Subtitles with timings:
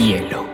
[0.00, 0.46] hielo.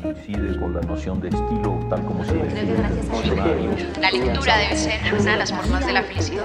[0.00, 3.70] Coincide con la noción de estilo tal como se diccionario.
[4.00, 6.44] La lectura debe ser una de las formas de la felicidad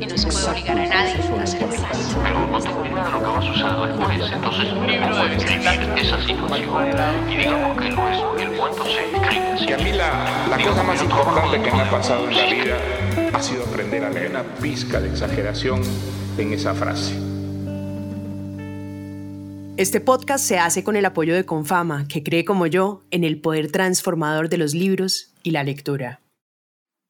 [0.00, 2.16] y no se puede obligar a nadie a ser feliz.
[2.22, 7.30] Pero cuando termina lo que vas usado después, entonces un libro debe escribir esa situación.
[7.30, 9.66] Y digamos que lo es, el cuento se escribe así.
[9.66, 12.99] Y a mí la, la cosa más importante que me ha pasado en la vida
[13.32, 15.82] ha sido aprender a leer una pizca de exageración
[16.38, 17.14] en esa frase.
[19.76, 23.40] Este podcast se hace con el apoyo de Confama, que cree como yo en el
[23.40, 26.20] poder transformador de los libros y la lectura.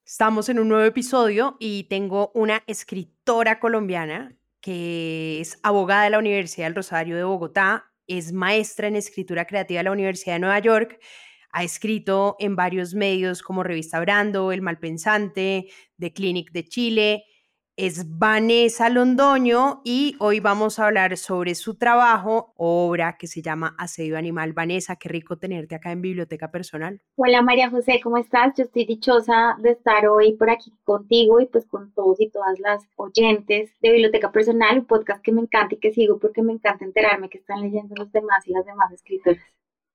[0.07, 6.19] Estamos en un nuevo episodio y tengo una escritora colombiana que es abogada de la
[6.19, 10.59] Universidad del Rosario de Bogotá, es maestra en escritura creativa de la Universidad de Nueva
[10.59, 11.01] York,
[11.53, 15.69] ha escrito en varios medios como Revista Brando, El Malpensante,
[15.99, 17.25] The Clinic de Chile,
[17.83, 23.75] es Vanessa Londoño y hoy vamos a hablar sobre su trabajo, obra que se llama
[23.79, 24.53] Asedio Animal.
[24.53, 27.01] Vanessa, qué rico tenerte acá en Biblioteca Personal.
[27.17, 28.53] Hola María José, ¿cómo estás?
[28.55, 32.59] Yo estoy dichosa de estar hoy por aquí contigo y pues con todos y todas
[32.59, 36.53] las oyentes de Biblioteca Personal, un podcast que me encanta y que sigo porque me
[36.53, 39.41] encanta enterarme que están leyendo los demás y las demás escritoras.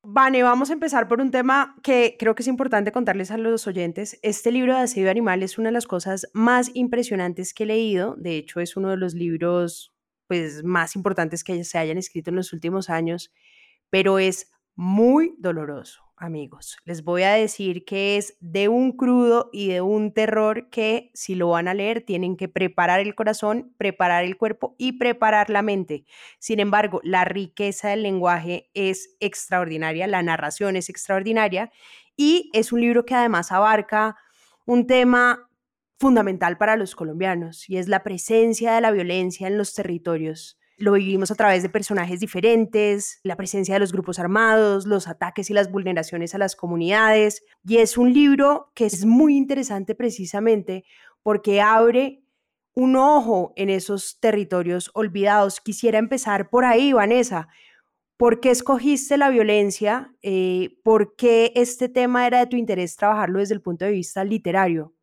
[0.08, 3.66] Vane, vamos a empezar por un tema que creo que es importante contarles a los
[3.66, 4.20] oyentes.
[4.22, 8.16] Este libro de Asedio Animal es una de las cosas más impresionantes que he leído.
[8.16, 9.96] De hecho, es uno de los libros
[10.28, 13.34] pues, más importantes que se hayan escrito en los últimos años,
[13.90, 16.78] pero es muy doloroso amigos.
[16.86, 21.36] Les voy a decir que es de un crudo y de un terror que si
[21.36, 25.62] lo van a leer tienen que preparar el corazón, preparar el cuerpo y preparar la
[25.62, 26.06] mente.
[26.40, 31.72] Sin embargo, la riqueza del lenguaje es extraordinaria, la narración es extraordinaria
[32.16, 34.18] y es un libro que además abarca
[34.66, 35.50] un tema
[36.00, 40.94] fundamental para los colombianos y es la presencia de la violencia en los territorios lo
[40.94, 45.54] vivimos a través de personajes diferentes, la presencia de los grupos armados, los ataques y
[45.54, 47.44] las vulneraciones a las comunidades.
[47.64, 50.84] Y es un libro que es muy interesante precisamente
[51.24, 52.24] porque abre
[52.74, 55.62] un ojo en esos territorios olvidados.
[55.62, 57.48] Quisiera empezar por ahí, Vanessa.
[58.18, 60.14] ¿Por qué escogiste la violencia?
[60.22, 64.24] Eh, ¿Por qué este tema era de tu interés trabajarlo desde el punto de vista
[64.24, 64.95] literario?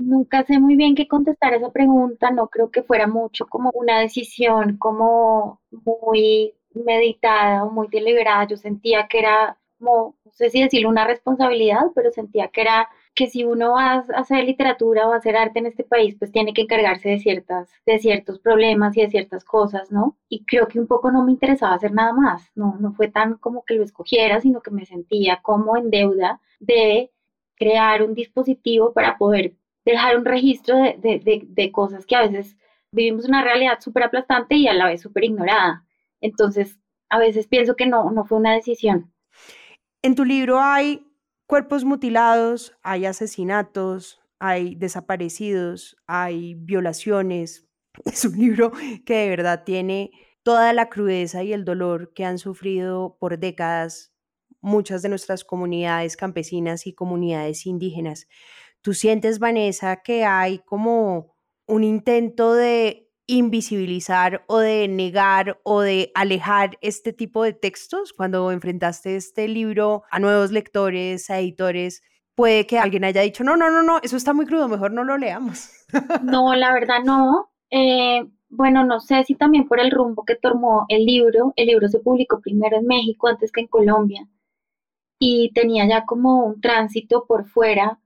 [0.00, 4.00] Nunca sé muy bien qué contestar esa pregunta, no creo que fuera mucho como una
[4.00, 8.46] decisión como muy meditada o muy deliberada.
[8.46, 12.88] Yo sentía que era como, no sé si decirlo una responsabilidad, pero sentía que era
[13.14, 16.32] que si uno va a hacer literatura o a hacer arte en este país, pues
[16.32, 20.16] tiene que encargarse de ciertas, de ciertos problemas y de ciertas cosas, ¿no?
[20.30, 23.34] Y creo que un poco no me interesaba hacer nada más, no, no fue tan
[23.36, 27.10] como que lo escogiera, sino que me sentía como en deuda de
[27.56, 29.54] crear un dispositivo para poder
[29.84, 32.56] dejar un registro de, cosas que a veces
[32.92, 35.84] vivimos una realidad súper aplastante y a la vez súper ignorada.
[36.20, 39.12] Entonces, a veces pienso que no, no fue una decisión.
[40.02, 41.06] En tu libro hay
[41.46, 47.66] cuerpos mutilados, hay asesinatos, hay desaparecidos, hay violaciones.
[48.04, 48.70] Es un libro
[49.04, 50.12] que de verdad tiene
[50.42, 54.12] toda la crudeza y el dolor que han sufrido por décadas
[54.60, 58.28] muchas de nuestras comunidades campesinas y comunidades indígenas.
[58.82, 61.34] ¿Tú sientes, Vanessa, que hay como
[61.66, 68.50] un intento de invisibilizar o de negar o de alejar este tipo de textos cuando
[68.50, 72.02] enfrentaste este libro a nuevos lectores, a editores?
[72.34, 75.04] Puede que alguien haya dicho, no, no, no, no, eso está muy crudo, mejor no
[75.04, 75.70] lo leamos.
[76.22, 77.50] No, la verdad no.
[77.70, 81.52] Eh, bueno, no sé si también por el rumbo que tomó el libro.
[81.56, 84.26] El libro se publicó primero en México antes que en Colombia
[85.20, 87.99] y tenía ya como un tránsito por fuera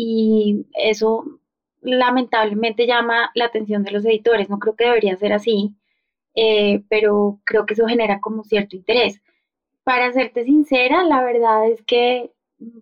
[0.00, 1.24] y eso
[1.82, 4.48] lamentablemente llama la atención de los editores.
[4.48, 5.74] No creo que debería ser así,
[6.36, 9.20] eh, pero creo que eso genera como cierto interés.
[9.82, 12.30] Para serte sincera, la verdad es que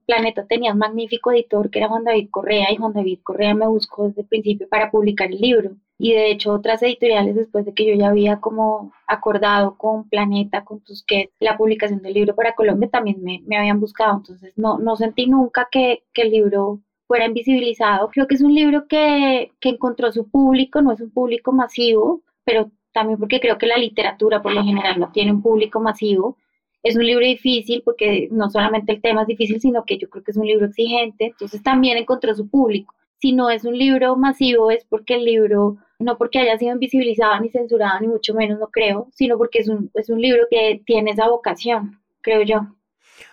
[0.06, 3.66] Planeta tenía un magnífico editor que era Juan David Correa y Juan David Correa me
[3.66, 5.70] buscó desde el principio para publicar el libro.
[5.98, 10.64] Y de hecho otras editoriales después de que yo ya había como acordado con Planeta,
[10.64, 14.18] con Tusquets, la publicación del libro para Colombia también me, me habían buscado.
[14.18, 18.08] Entonces no, no sentí nunca que, que el libro fuera invisibilizado.
[18.10, 22.22] Creo que es un libro que, que encontró su público, no es un público masivo,
[22.44, 26.38] pero también porque creo que la literatura por lo general no tiene un público masivo.
[26.82, 30.24] Es un libro difícil porque no solamente el tema es difícil, sino que yo creo
[30.24, 32.94] que es un libro exigente, entonces también encontró su público.
[33.18, 37.38] Si no es un libro masivo es porque el libro, no porque haya sido invisibilizado
[37.40, 40.80] ni censurado, ni mucho menos, no creo, sino porque es un, es un libro que
[40.86, 42.75] tiene esa vocación, creo yo.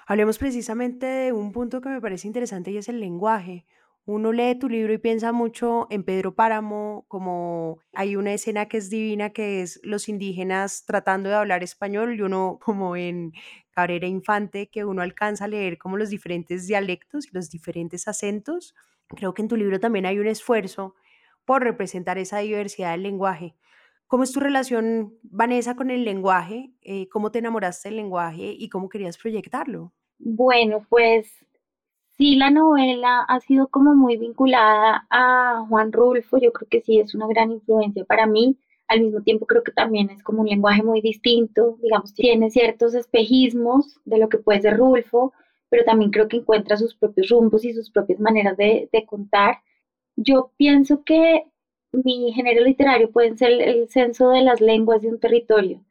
[0.07, 3.65] Hablemos precisamente de un punto que me parece interesante y es el lenguaje.
[4.05, 8.77] uno lee tu libro y piensa mucho en Pedro Páramo, como hay una escena que
[8.77, 13.31] es divina, que es los indígenas tratando de hablar español y uno como en
[13.71, 18.75] Cabrera Infante, que uno alcanza a leer como los diferentes dialectos y los diferentes acentos.
[19.07, 20.95] Creo que en tu libro también hay un esfuerzo
[21.45, 23.55] por representar esa diversidad del lenguaje.
[24.13, 26.71] ¿Cómo es tu relación, Vanessa, con el lenguaje?
[26.83, 29.91] Eh, ¿Cómo te enamoraste del lenguaje y cómo querías proyectarlo?
[30.19, 31.43] Bueno, pues
[32.11, 36.99] Sí, la novela ha sido como muy vinculada a Juan Rulfo, yo creo que sí
[36.99, 38.59] es una gran influencia para mí.
[38.87, 42.93] Al mismo tiempo creo que también es como un lenguaje muy distinto, digamos, tiene ciertos
[42.93, 45.33] espejismos de lo que puede ser Rulfo,
[45.69, 49.63] pero también creo que encuentra sus propios rumbos y sus propias maneras de, de contar.
[50.15, 51.47] Yo pienso que
[51.93, 55.83] mi género literario puede ser el censo de las lenguas de un territorio.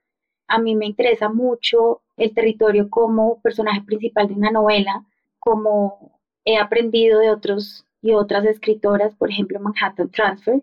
[0.49, 5.07] A mí me interesa mucho el territorio como personaje principal de una novela
[5.39, 10.63] como he aprendido de otros y otras escritoras, por ejemplo, Manhattan Transfer,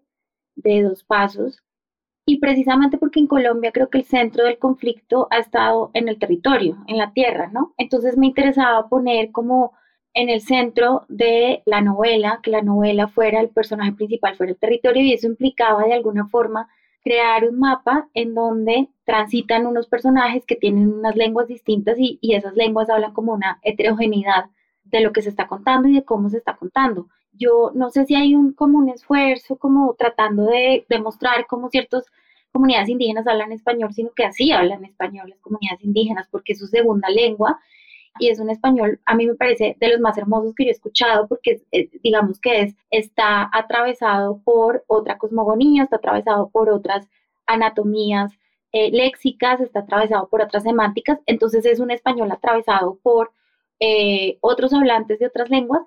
[0.55, 1.63] de dos pasos,
[2.25, 6.19] y precisamente porque en Colombia creo que el centro del conflicto ha estado en el
[6.19, 7.73] territorio, en la tierra, ¿no?
[7.77, 9.73] Entonces me interesaba poner como
[10.13, 14.57] en el centro de la novela, que la novela fuera el personaje principal, fuera el
[14.57, 16.67] territorio, y eso implicaba de alguna forma
[17.01, 22.35] crear un mapa en donde transitan unos personajes que tienen unas lenguas distintas y, y
[22.35, 24.45] esas lenguas hablan como una heterogeneidad
[24.83, 27.07] de lo que se está contando y de cómo se está contando.
[27.31, 32.05] Yo no sé si hay un, como un esfuerzo como tratando de demostrar cómo ciertas
[32.51, 36.67] comunidades indígenas hablan español, sino que así hablan español las comunidades indígenas porque es su
[36.67, 37.59] segunda lengua
[38.19, 40.73] y es un español, a mí me parece de los más hermosos que yo he
[40.73, 41.61] escuchado porque
[42.03, 47.07] digamos que es, está atravesado por otra cosmogonía, está atravesado por otras
[47.47, 48.33] anatomías
[48.71, 53.31] eh, léxicas, está atravesado por otras semánticas, entonces es un español atravesado por
[53.79, 55.81] eh, otros hablantes de otras lenguas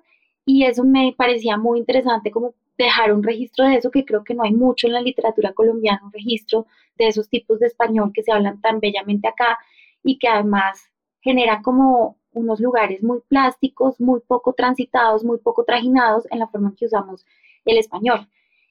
[0.45, 4.33] y eso me parecía muy interesante como dejar un registro de eso que creo que
[4.33, 6.65] no hay mucho en la literatura colombiana, un registro
[6.97, 9.57] de esos tipos de español que se hablan tan bellamente acá
[10.03, 10.89] y que además
[11.21, 16.69] generan como unos lugares muy plásticos, muy poco transitados, muy poco trajinados en la forma
[16.69, 17.25] en que usamos
[17.65, 18.27] el español.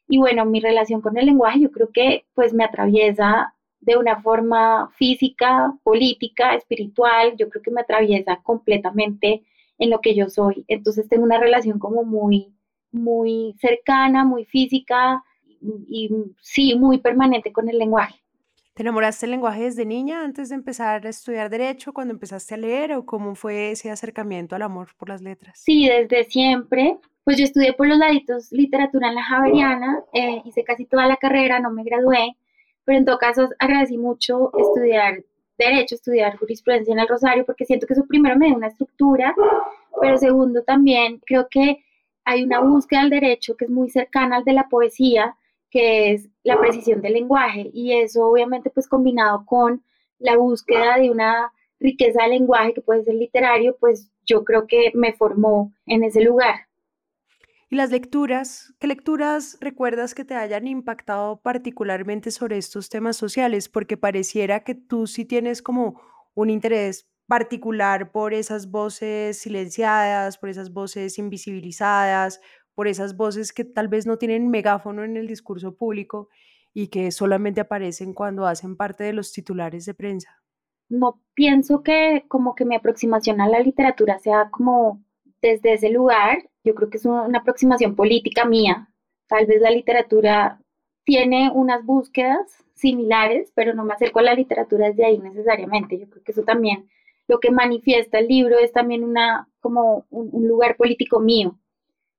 [0.09, 4.21] Y bueno, mi relación con el lenguaje yo creo que pues me atraviesa de una
[4.23, 9.45] forma física, política, espiritual, yo creo que me atraviesa completamente
[9.79, 10.65] en lo que yo soy.
[10.69, 12.55] Entonces tengo una relación como muy,
[12.93, 15.25] muy cercana, muy física
[15.89, 16.11] y,
[16.41, 18.22] sí, muy permanente con el lenguaje.
[18.75, 22.57] ¿Te enamoraste del lenguaje desde niña antes de empezar a estudiar derecho, cuando empezaste a
[22.57, 25.61] leer o cómo fue ese acercamiento al amor por las letras?
[25.63, 26.99] Sí, desde siempre.
[27.23, 31.19] Pues yo estudié por los laditos literatura en la Javeriana, eh, hice casi toda la
[31.19, 32.35] carrera, no me gradué,
[32.85, 35.23] pero en todo caso agradecí mucho estudiar
[35.59, 39.35] derecho, estudiar jurisprudencia en el Rosario, porque siento que eso primero me da una estructura,
[40.01, 41.85] pero segundo también creo que
[42.25, 45.37] hay una búsqueda del derecho que es muy cercana al de la poesía,
[45.73, 49.83] que es la precisión del lenguaje, y eso obviamente pues combinado con
[50.19, 54.93] la búsqueda de una riqueza de lenguaje que puede ser literario, pues yo creo que
[54.95, 56.69] me formó en ese lugar.
[57.71, 63.71] Y las lecturas, ¿qué lecturas recuerdas que te hayan impactado particularmente sobre estos temas sociales?
[63.71, 65.99] Porque pareciera que tú sí tienes como
[66.35, 72.43] un interés particular por esas voces silenciadas, por esas voces invisibilizadas,
[72.75, 76.29] por esas voces que tal vez no tienen megáfono en el discurso público
[76.73, 80.43] y que solamente aparecen cuando hacen parte de los titulares de prensa.
[80.89, 85.03] No pienso que como que mi aproximación a la literatura sea como
[85.41, 88.89] desde ese lugar, yo creo que es una aproximación política mía.
[89.27, 90.61] Tal vez la literatura
[91.05, 95.99] tiene unas búsquedas similares, pero no me acerco a la literatura desde ahí necesariamente.
[95.99, 96.89] Yo creo que eso también
[97.29, 101.59] lo que manifiesta el libro es también una como un, lugar político mío,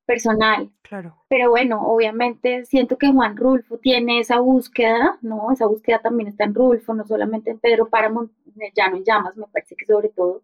[0.05, 0.71] personal.
[0.81, 1.23] Claro.
[1.29, 5.51] Pero bueno, obviamente siento que Juan Rulfo tiene esa búsqueda, ¿no?
[5.51, 8.29] Esa búsqueda también está en Rulfo, no solamente en Pedro Páramo,
[8.75, 10.43] ya no Llamas, me parece que sobre todo.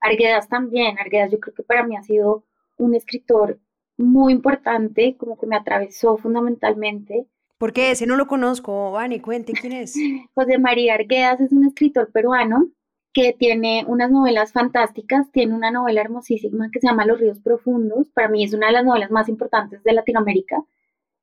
[0.00, 2.44] Arguedas también, Arguedas yo creo que para mí ha sido
[2.76, 3.58] un escritor
[3.96, 7.26] muy importante, como que me atravesó fundamentalmente.
[7.58, 7.90] ¿Por qué?
[7.90, 9.94] Ese no lo conozco, Vani, cuente quién es.
[10.34, 12.68] José María Arguedas es un escritor peruano
[13.16, 18.10] que tiene unas novelas fantásticas, tiene una novela hermosísima que se llama Los ríos profundos,
[18.10, 20.62] para mí es una de las novelas más importantes de Latinoamérica.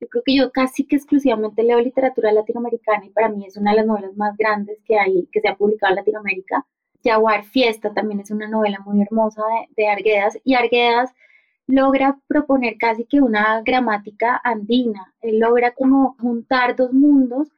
[0.02, 3.72] Yo creo que yo casi que exclusivamente leo literatura latinoamericana y para mí es una
[3.72, 6.66] de las novelas más grandes que hay, que se ha publicado en Latinoamérica.
[7.04, 11.14] Jaguar Fiesta también es una novela muy hermosa de, de Arguedas y Arguedas
[11.68, 17.50] logra proponer casi que una gramática andina, él logra como juntar dos mundos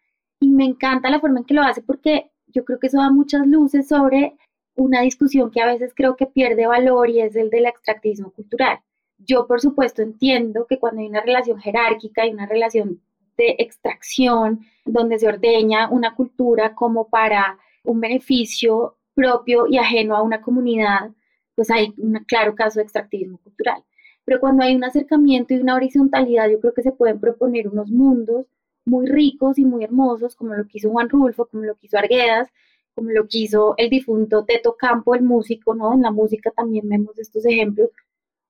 [0.42, 3.12] y me encanta la forma en que lo hace porque yo creo que eso da
[3.12, 4.38] muchas luces sobre
[4.76, 8.80] una discusión que a veces creo que pierde valor y es el del extractivismo cultural.
[9.18, 13.02] Yo, por supuesto, entiendo que cuando hay una relación jerárquica y una relación
[13.38, 20.22] de extracción, donde se ordeña una cultura como para un beneficio propio y ajeno a
[20.22, 21.12] una comunidad,
[21.56, 23.84] pues hay un claro caso de extractivismo cultural.
[24.24, 27.90] Pero cuando hay un acercamiento y una horizontalidad, yo creo que se pueden proponer unos
[27.92, 28.48] mundos
[28.86, 32.50] muy ricos y muy hermosos, como lo quiso Juan Rulfo, como lo quiso Arguedas,
[32.96, 35.94] como lo quiso el difunto Teto Campo, el músico, ¿no?
[35.94, 37.90] En la música también vemos estos ejemplos,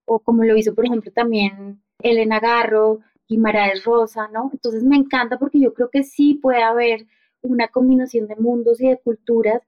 [0.06, 4.50] o como lo hizo, por ejemplo, también Elena Garro, Guimaraes Rosa, ¿no?
[4.54, 7.08] Entonces me encanta porque yo creo que sí puede haber
[7.42, 9.62] una combinación de mundos y de culturas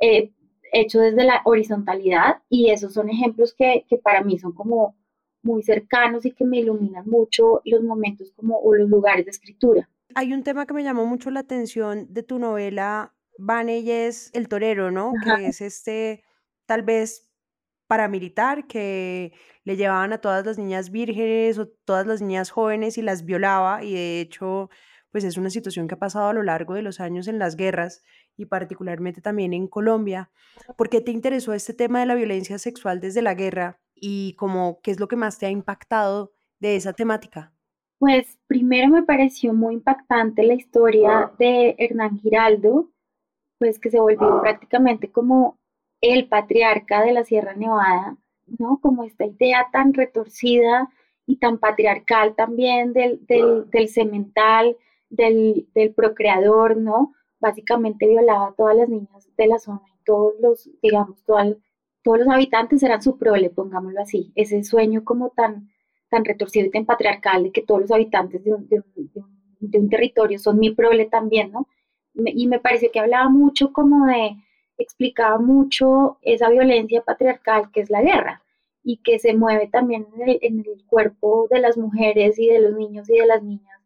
[0.00, 0.32] eh,
[0.72, 4.96] hecho desde la horizontalidad y esos son ejemplos que, que, para mí son como
[5.42, 9.88] muy cercanos y que me iluminan mucho los momentos como o los lugares de escritura.
[10.14, 14.30] Hay un tema que me llamó mucho la atención de tu novela, Vane, y es
[14.34, 15.12] el torero, ¿no?
[15.24, 16.24] Que es este,
[16.66, 17.30] tal vez
[17.90, 19.32] paramilitar que
[19.64, 23.82] le llevaban a todas las niñas vírgenes o todas las niñas jóvenes y las violaba
[23.82, 24.70] y de hecho
[25.10, 27.56] pues es una situación que ha pasado a lo largo de los años en las
[27.56, 28.04] guerras
[28.36, 30.30] y particularmente también en Colombia.
[30.76, 34.80] ¿Por qué te interesó este tema de la violencia sexual desde la guerra y como
[34.82, 37.52] qué es lo que más te ha impactado de esa temática?
[38.00, 42.88] Pues primero me pareció muy impactante la historia de Hernán Giraldo,
[43.58, 45.58] pues que se volvió prácticamente como
[46.00, 48.16] el patriarca de la Sierra Nevada,
[48.58, 48.80] ¿no?
[48.80, 50.88] Como esta idea tan retorcida
[51.26, 54.78] y tan patriarcal también del, del, del cemental,
[55.10, 57.12] del, del, procreador, ¿no?
[57.38, 62.28] Básicamente violaba a todas las niñas de la zona y todos los, digamos, todos los
[62.28, 64.32] habitantes eran su prole, pongámoslo así.
[64.36, 65.68] Ese sueño como tan,
[66.10, 69.28] tan retorcido y tan patriarcal de que todos los habitantes de un, de un,
[69.60, 71.68] de un territorio son mi prole también, ¿no?
[72.14, 74.36] Y me pareció que hablaba mucho como de
[74.82, 78.42] explicaba mucho esa violencia patriarcal que es la guerra
[78.82, 83.08] y que se mueve también en el, cuerpo de las mujeres y de los niños
[83.08, 83.78] y de las niñas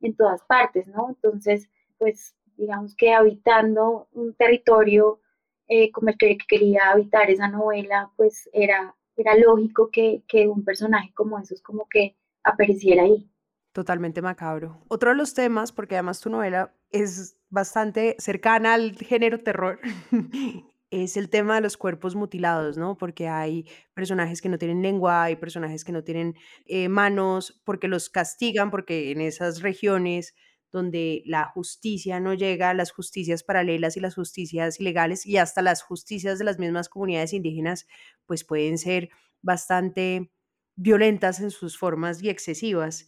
[0.00, 1.08] en todas partes, ¿no?
[1.08, 1.68] Entonces,
[1.98, 5.20] pues digamos que habitando un territorio
[5.68, 10.64] eh, como el que quería habitar esa novela, pues era, era lógico que, que un
[10.64, 13.28] personaje como esos como que apareciera ahí.
[13.72, 14.82] Totalmente macabro.
[14.88, 19.80] Otro de los temas, porque además tu novela es bastante cercana al género terror,
[20.90, 22.96] es el tema de los cuerpos mutilados, ¿no?
[22.96, 27.88] Porque hay personajes que no tienen lengua, hay personajes que no tienen eh, manos, porque
[27.88, 30.34] los castigan, porque en esas regiones
[30.76, 35.82] donde la justicia no llega, las justicias paralelas y las justicias ilegales y hasta las
[35.82, 37.86] justicias de las mismas comunidades indígenas,
[38.26, 39.10] pues pueden ser
[39.42, 40.30] bastante
[40.76, 43.06] violentas en sus formas y excesivas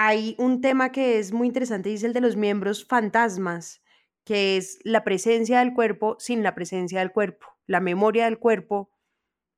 [0.00, 3.82] hay un tema que es muy interesante y es el de los miembros fantasmas,
[4.24, 8.92] que es la presencia del cuerpo sin la presencia del cuerpo, la memoria del cuerpo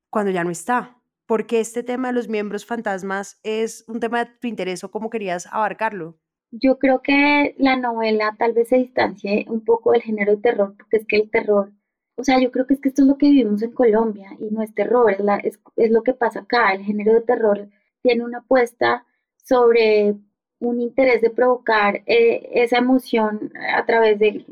[0.09, 0.97] cuando ya no está.
[1.27, 5.11] Porque este tema de los miembros fantasmas es un tema de tu interés o cómo
[5.11, 6.19] querías abarcarlo.
[6.53, 10.75] Yo creo que la novela tal vez se distancie un poco del género de terror,
[10.77, 11.73] porque es que el terror,
[12.17, 14.51] o sea, yo creo que es que esto es lo que vivimos en Colombia y
[14.51, 16.73] no es terror, es, es, es lo que pasa acá.
[16.75, 17.69] El género de terror
[18.03, 20.17] tiene una apuesta sobre
[20.61, 24.47] un interés de provocar eh, esa emoción a través de,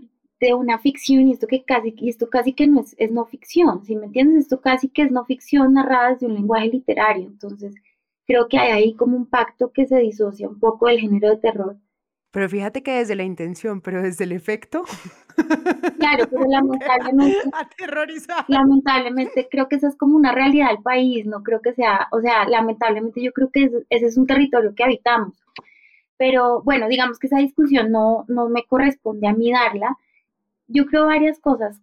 [0.55, 3.97] una ficción y esto que casi, esto casi que no es, es, no ficción, si
[3.97, 4.45] me entiendes?
[4.45, 7.75] Esto casi que es no ficción narrada desde un lenguaje literario, entonces
[8.26, 11.38] creo que hay ahí como un pacto que se disocia un poco del género de
[11.38, 11.76] terror.
[12.31, 14.85] Pero fíjate que desde la intención, pero desde el efecto.
[15.99, 17.39] Claro, pero lamentablemente.
[18.49, 22.21] Lamentablemente creo que esa es como una realidad del país, no creo que sea, o
[22.21, 25.35] sea, lamentablemente yo creo que ese es un territorio que habitamos.
[26.19, 29.97] Pero bueno, digamos que esa discusión no, no me corresponde a mí darla.
[30.67, 31.81] Yo creo varias cosas.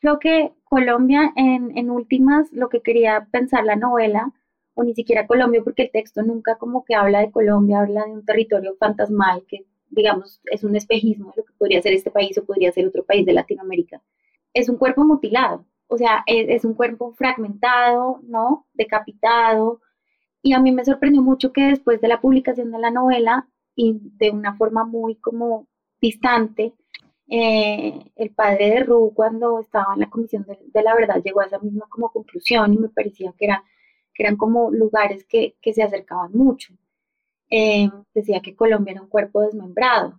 [0.00, 4.32] Creo que Colombia, en, en últimas, lo que quería pensar la novela,
[4.74, 8.12] o ni siquiera Colombia, porque el texto nunca como que habla de Colombia, habla de
[8.12, 12.36] un territorio fantasmal que, digamos, es un espejismo de lo que podría ser este país
[12.38, 14.02] o podría ser otro país de Latinoamérica.
[14.54, 18.66] Es un cuerpo mutilado, o sea, es, es un cuerpo fragmentado, ¿no?
[18.74, 19.80] Decapitado.
[20.42, 23.98] Y a mí me sorprendió mucho que después de la publicación de la novela, y
[24.18, 25.66] de una forma muy como
[26.00, 26.74] distante.
[27.28, 31.46] Eh, el padre de Ru cuando estaba en la comisión de, la verdad llegó a
[31.46, 33.64] esa misma como conclusión y me parecía que, era,
[34.12, 36.74] que eran como lugares que, que se acercaban mucho.
[37.54, 40.18] Eh, decía que Colombia era un cuerpo desmembrado.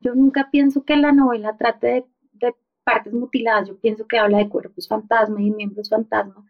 [0.00, 4.48] Yo nunca pienso que la novela trate de, partes mutiladas, yo pienso que habla de
[4.48, 6.44] cuerpos fantasma y miembros fantasma,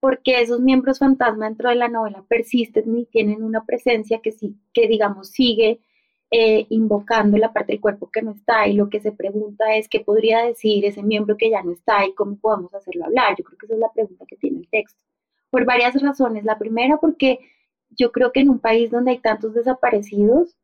[0.00, 4.56] porque esos miembros fantasma dentro de la novela persisten y tienen una presencia que sí,
[4.72, 5.80] que digamos sigue
[6.30, 9.90] eh, invocando la parte del cuerpo que no está y lo que se pregunta es
[9.90, 13.36] qué podría decir ese miembro que ya no está y cómo podemos hacerlo hablar.
[13.36, 14.98] Yo creo que esa es la pregunta que tiene el texto.
[15.50, 16.44] Por varias razones.
[16.44, 17.40] La primera porque
[17.90, 20.56] yo creo que en un país donde hay tantos desaparecidos,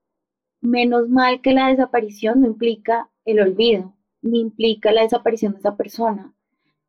[0.61, 5.76] menos mal que la desaparición no implica el olvido, ni implica la desaparición de esa
[5.76, 6.33] persona,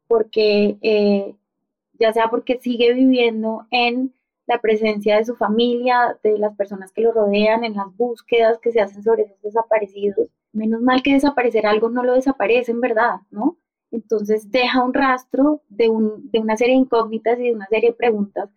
[0.08, 1.36] porque eh,
[2.00, 4.14] ya sea porque sigue viviendo en
[4.46, 8.72] la presencia de su familia, de las personas que lo rodean, en las búsquedas que
[8.72, 10.30] se hacen sobre esos desaparecidos.
[10.52, 13.58] Menos mal que desaparecer algo no lo desaparece en verdad, ¿no?
[13.90, 17.96] Entonces deja un rastro de, de una serie de incógnitas y de una serie de
[17.96, 18.50] preguntas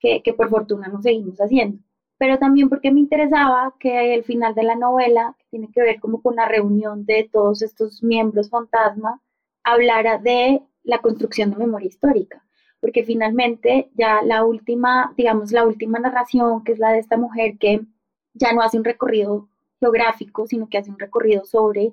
[0.00, 1.78] que, por fortuna nos seguimos haciendo.
[2.18, 6.00] Pero también porque me interesaba que el final de la novela, que tiene que ver
[6.00, 9.22] como con la reunión de todos estos miembros fantasma,
[9.62, 12.42] hablara de la construcción de memoria histórica
[12.80, 17.58] porque finalmente ya la última, digamos, la última narración, que es la de esta mujer
[17.58, 17.80] que
[18.34, 19.48] ya no hace un recorrido
[19.80, 21.92] geográfico, sino que hace un recorrido sobre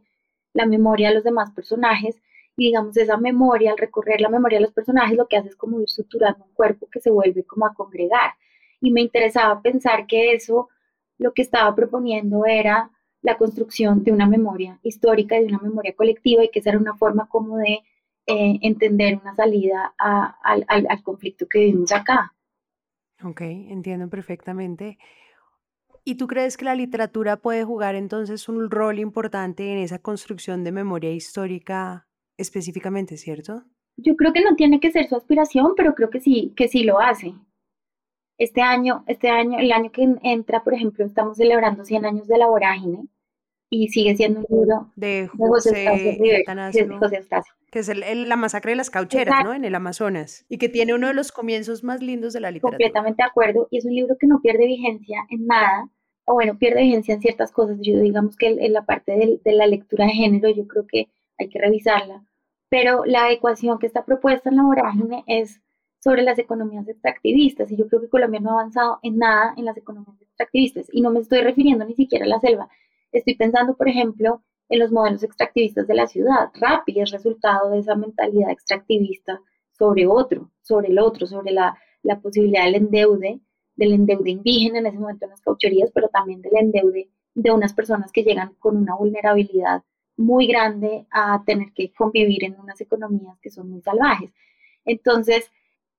[0.54, 2.22] la memoria de los demás personajes,
[2.58, 5.82] digamos, esa memoria, al recorrer la memoria de los personajes, lo que hace es como
[5.82, 8.34] ir suturando un cuerpo que se vuelve como a congregar.
[8.82, 10.70] Y me interesaba pensar que eso
[11.18, 16.44] lo que estaba proponiendo era la construcción de una memoria histórica de una memoria colectiva
[16.44, 17.80] y que esa era una forma como de
[18.28, 22.34] eh, entender una salida al, al conflicto que vivimos acá.
[23.24, 24.98] Ok, entiendo perfectamente.
[26.04, 30.64] ¿Y tú crees que la literatura puede jugar entonces un rol importante en esa construcción
[30.64, 33.64] de memoria histórica específicamente, cierto?
[33.98, 36.84] Yo creo que no tiene que ser su aspiración, pero creo que sí, que sí
[36.84, 37.34] lo hace.
[38.38, 42.38] Este año, este año, el año que entra, por ejemplo, estamos celebrando 100 años de
[42.38, 43.08] la vorágine
[43.70, 45.88] y sigue siendo un libro de José,
[47.00, 47.20] José
[47.76, 49.54] que es la masacre de las caucheras, ¿no?
[49.54, 52.78] En el Amazonas, y que tiene uno de los comienzos más lindos de la literatura.
[52.78, 55.90] Completamente de acuerdo, y es un libro que no pierde vigencia en nada,
[56.26, 59.68] o bueno, pierde vigencia en ciertas cosas, yo digamos que en la parte de, la
[59.68, 62.24] lectura de género yo creo que hay que revisarla,
[62.70, 65.62] pero la ecuación que está propuesta en la vorágine es
[66.00, 69.66] sobre las economías extractivistas, y yo creo que Colombia no ha avanzado en nada en
[69.66, 72.70] las economías extractivistas, y no me estoy refiriendo ni siquiera a la selva,
[73.12, 76.50] estoy pensando, por ejemplo, en los modelos extractivistas de la ciudad.
[76.56, 79.40] Rappi es resultado de esa mentalidad extractivista
[79.72, 83.42] sobre otro, sobre el otro, sobre la, la posibilidad del endeude,
[83.76, 87.74] del endeude indígena en ese momento en las caucherías, pero también del endeude de unas
[87.74, 89.84] personas que llegan con una vulnerabilidad
[90.18, 94.32] muy grande a tener que convivir en unas economías que son muy salvajes.
[94.86, 95.52] Entonces,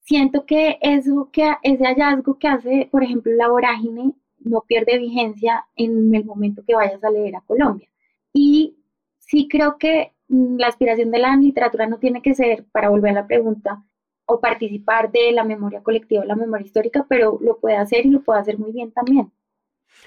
[0.03, 5.67] siento que eso, que ese hallazgo que hace, por ejemplo, la vorágine, no pierde vigencia
[5.77, 7.89] en el momento que vayas a leer a Colombia.
[8.33, 8.77] Y
[9.19, 13.13] sí creo que mm, la aspiración de la literatura no tiene que ser, para volver
[13.13, 13.85] a la pregunta,
[14.27, 18.23] o participar de la memoria colectiva la memoria histórica, pero lo puede hacer y lo
[18.23, 19.33] puede hacer muy bien también.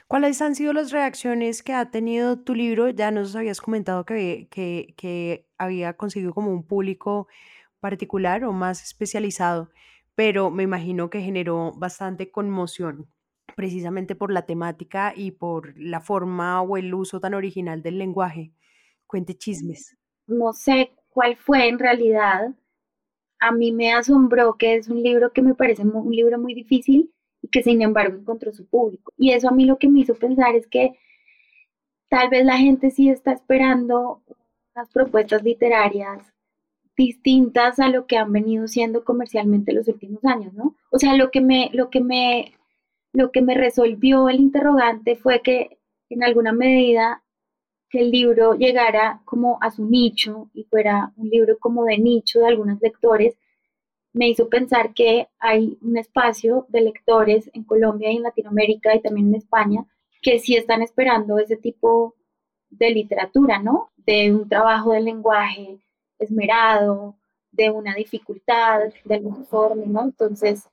[0.07, 2.89] ¿Cuáles han sido las reacciones que ha tenido tu libro?
[2.89, 7.27] Ya nos habías comentado que, que, había conseguido como un público
[7.79, 9.69] particular o más especializado,
[10.15, 13.07] pero me imagino que generó bastante conmoción
[13.55, 18.53] precisamente por la temática y por la forma o el uso tan original del lenguaje.
[19.05, 19.97] Cuente chismes.
[20.27, 22.55] No sé cuál fue en realidad.
[23.39, 27.11] A mí me asombró que es un libro que me parece un libro muy difícil
[27.41, 29.13] y que sin embargo encontró su público.
[29.17, 30.93] Y eso a mí lo que me hizo pensar es que
[32.09, 34.21] tal vez la gente sí está esperando
[34.75, 36.33] unas propuestas literarias
[36.97, 40.75] distintas a lo que han venido siendo comercialmente los últimos años, ¿no?
[40.91, 42.53] O sea, lo que me, lo que me
[43.13, 47.23] lo que me resolvió el interrogante fue que en alguna medida
[47.89, 52.39] que el libro llegara como a su nicho y fuera un libro como de nicho
[52.39, 53.35] de algunos lectores,
[54.13, 59.01] me hizo pensar que hay un espacio de lectores en Colombia y en Latinoamérica y
[59.01, 59.85] también en España
[60.21, 62.15] que sí están esperando ese tipo
[62.69, 63.91] de literatura, ¿no?
[63.97, 65.79] De un trabajo del lenguaje
[66.19, 67.15] esmerado,
[67.51, 70.03] de una dificultad, de alguna forma, ¿no?
[70.03, 70.69] Entonces,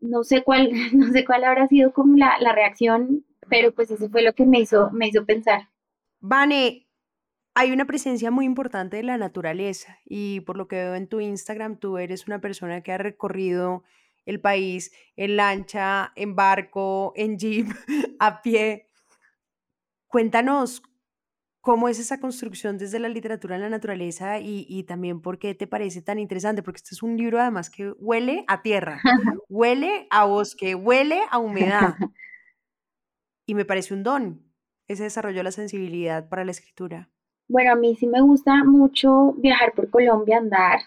[0.00, 4.22] no sé cuál, no sé cuál habrá sido como la, reacción, pero pues eso fue
[4.22, 5.68] lo que me hizo, me hizo pensar.
[6.20, 6.83] Vane,
[7.54, 11.20] hay una presencia muy importante de la naturaleza y por lo que veo en tu
[11.20, 13.84] Instagram, tú eres una persona que ha recorrido
[14.26, 17.68] el país en lancha, en barco, en jeep,
[18.18, 18.88] a pie.
[20.06, 20.82] Cuéntanos
[21.64, 25.66] ¿Cómo es esa construcción desde la literatura en la naturaleza y, también por qué te
[25.66, 26.62] parece tan interesante?
[26.62, 29.00] Porque este es un libro además que huele a tierra,
[29.48, 31.94] huele a bosque, huele a humedad.
[33.46, 34.42] Y me parece un don
[34.88, 37.10] ese desarrollo de la sensibilidad para la escritura.
[37.48, 40.80] Bueno, a mí sí me gusta mucho viajar por Colombia, andar.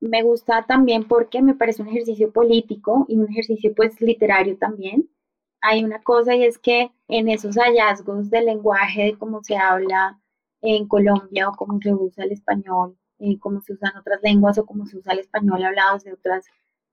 [0.00, 5.08] Me gusta también porque me parece un ejercicio político y un ejercicio pues literario también
[5.60, 10.20] hay una cosa y es que en esos hallazgos del lenguaje, de cómo se habla
[10.60, 14.66] en Colombia o cómo se usa el español, eh, cómo se usan otras lenguas o
[14.66, 16.46] cómo se usa el español hablado desde otras,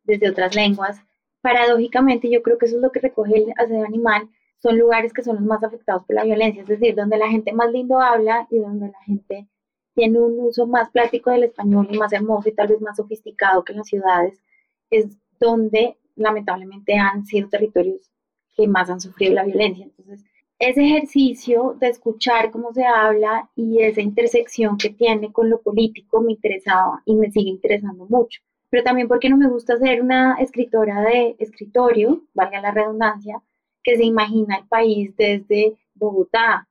[0.04, 1.02] desde otras lenguas,
[1.42, 5.24] paradójicamente yo creo que eso es lo que recoge el asedio animal, son lugares que
[5.24, 8.48] son los más afectados por la violencia, es decir, donde la gente más lindo habla
[8.50, 9.48] y donde la gente
[9.94, 13.64] tiene un uso más práctico del español y más hermoso y tal vez más sofisticado
[13.64, 14.42] que en las ciudades,
[14.90, 18.12] es donde lamentablemente han sido territorios
[18.56, 19.86] que más han sufrido la violencia.
[19.86, 20.26] Entonces,
[20.58, 26.22] ese ejercicio de escuchar cómo se habla y esa intersección que tiene con lo político
[26.22, 28.42] me interesaba y me sigue interesando mucho.
[28.70, 33.42] Pero también porque no me gusta ser una escritora de escritorio, valga la redundancia,
[33.86, 36.68] que se imagina el país desde Bogotá.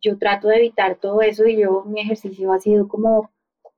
[0.00, 3.30] Yo trato de evitar todo eso y yo mi ejercicio ha sido como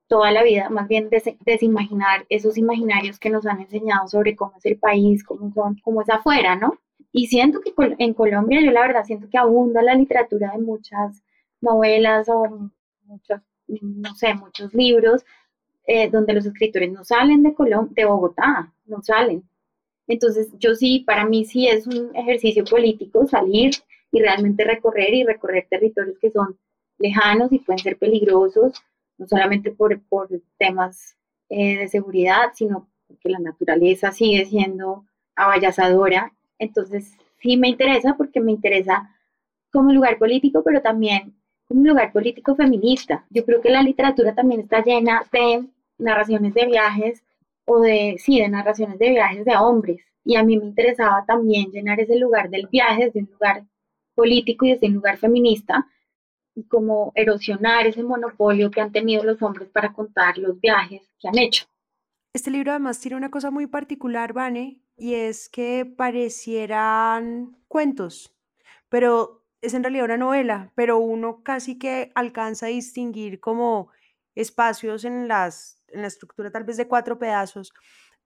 [0.07, 1.11] toda la vida, más bien
[1.45, 6.01] desimaginar esos imaginarios que nos han enseñado sobre cómo es el país, cómo son, cómo
[6.01, 6.79] es afuera, ¿no?
[7.11, 11.25] Y siento que en Colombia, yo la verdad siento que abunda la literatura de muchas
[11.61, 12.71] novelas o
[13.05, 15.25] muchos, no sé, muchos libros
[15.87, 17.55] eh, donde los escritores no salen de,
[17.91, 19.43] de Bogotá, no salen.
[20.09, 23.73] Entonces, yo sí, para mí sí es un ejercicio político salir
[24.13, 26.59] y realmente recorrer y recorrer territorios que son
[26.99, 28.73] lejanos y pueden ser peligrosos,
[29.19, 31.17] no solamente por, por temas
[31.49, 36.33] eh, de seguridad, sino porque la naturaleza sigue siendo avallazadora.
[36.59, 39.11] Entonces, sí me interesa porque me interesa
[39.73, 41.35] como lugar político, pero también
[41.69, 43.27] como lugar político feminista.
[43.31, 45.67] Yo creo que la literatura también está llena de
[45.99, 47.23] narraciones de viajes
[47.67, 50.01] o de, sí, de narraciones de viajes de hombres.
[50.25, 53.65] Y a mí me interesaba también llenar ese lugar del viaje desde un lugar
[54.15, 55.87] político y desde un lugar feminista,
[56.55, 61.29] y como erosionar ese monopolio que han tenido los hombres para contar los viajes que
[61.29, 61.67] han hecho.
[62.33, 68.35] Este libro además tiene una cosa muy particular, Vane, y es que parecieran cuentos,
[68.89, 73.91] pero es en realidad una novela, pero uno casi que alcanza a distinguir como
[74.37, 77.73] espacios en, las, en la estructura tal vez de cuatro pedazos.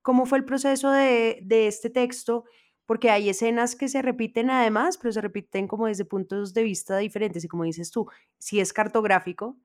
[0.03, 2.45] ¿Cómo fue el proceso de, de este texto?
[2.85, 6.99] Porque hay escenas que se repiten además, pero se repiten como desde puntos de vista
[6.99, 7.45] diferentes.
[7.45, 9.57] Y como dices tú, sí es cartográfico,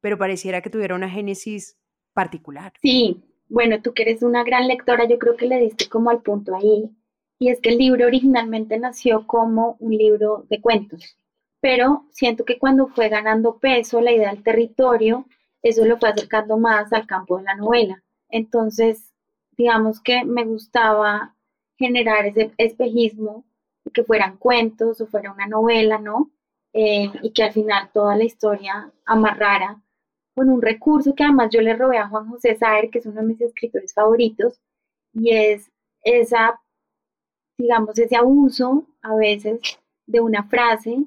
[0.00, 1.78] pero pareciera que tuviera una génesis
[2.14, 2.72] particular.
[2.82, 6.22] Sí, bueno, tú que eres una gran lectora, yo creo que le diste como al
[6.22, 6.90] punto ahí.
[7.38, 11.16] Y es que el libro originalmente nació como un libro de cuentos,
[11.60, 15.26] pero siento que cuando fue ganando peso la idea del territorio,
[15.62, 18.02] eso lo fue acercando más al campo de la novela.
[18.28, 19.12] Entonces,
[19.56, 21.34] digamos que me gustaba
[21.76, 23.44] generar ese espejismo,
[23.92, 26.30] que fueran cuentos o fuera una novela, ¿no?
[26.72, 29.82] Eh, y que al final toda la historia amarrara
[30.34, 33.20] con un recurso que además yo le robé a Juan José Saer, que es uno
[33.20, 34.60] de mis escritores favoritos,
[35.12, 35.70] y es
[36.02, 36.60] esa,
[37.58, 39.60] digamos, ese abuso a veces
[40.06, 41.04] de una frase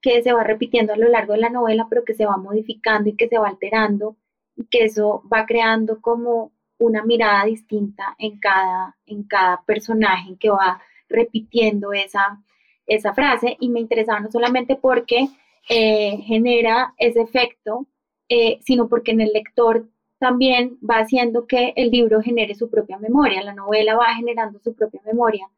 [0.00, 3.08] que se va repitiendo a lo largo de la novela, pero que se va modificando
[3.08, 4.16] y que se va alterando
[4.56, 10.50] y que eso va creando como una mirada distinta en cada, en cada personaje que
[10.50, 12.42] va repitiendo esa,
[12.86, 13.56] esa frase.
[13.60, 15.28] Y me interesaba no solamente porque
[15.68, 17.86] eh, genera ese efecto,
[18.28, 22.98] eh, sino porque en el lector también va haciendo que el libro genere su propia
[22.98, 25.48] memoria, la novela va generando su propia memoria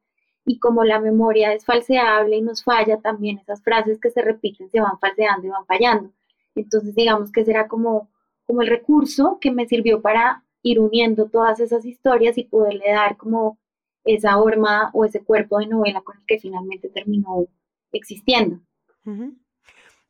[0.44, 4.70] y como la memoria es falseable y nos falla, también esas frases que se repiten
[4.70, 6.10] se van falseando y van fallando.
[6.54, 8.10] Entonces, digamos que será como,
[8.46, 13.16] como el recurso que me sirvió para ir uniendo todas esas historias y poderle dar
[13.16, 13.58] como
[14.04, 17.46] esa horma o ese cuerpo de novela con el que finalmente terminó
[17.92, 18.60] existiendo.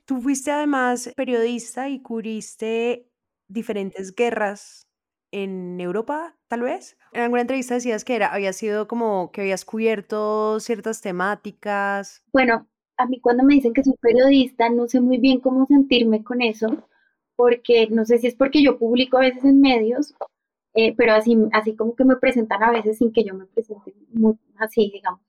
[0.04, 3.06] Tú fuiste además periodista y cubriste
[3.48, 4.86] diferentes guerras
[5.32, 6.96] en Europa, tal vez.
[7.12, 12.22] En alguna entrevista decías que era, había sido como que habías cubierto ciertas temáticas.
[12.32, 16.22] Bueno, a mí cuando me dicen que soy periodista, no sé muy bien cómo sentirme
[16.22, 16.88] con eso,
[17.34, 20.14] porque no sé si es porque yo publico a veces en medios,
[20.74, 23.94] eh, pero así, así como que me presentan a veces sin que yo me presente
[24.12, 25.20] muy, así, digamos.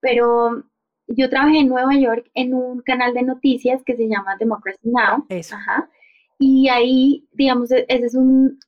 [0.00, 0.64] Pero
[1.08, 5.26] yo trabajé en Nueva York en un canal de noticias que se llama Democracy Now!
[5.52, 5.90] Ajá.
[6.38, 8.58] Y ahí, digamos, e-, ese es un,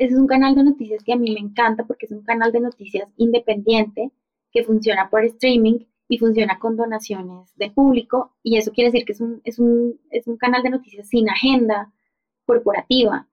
[0.00, 2.52] ese es un canal de noticias que a mí me encanta porque es un canal
[2.52, 4.10] de noticias independiente
[4.50, 9.12] que funciona por streaming y funciona con donaciones de público y eso quiere decir que
[9.12, 11.92] es un, es un, es un canal de noticias sin agenda
[12.46, 13.28] corporativa.